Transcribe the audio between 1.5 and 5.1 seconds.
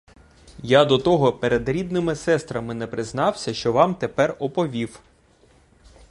рідними сестрами не признався, що вам тепер оповів.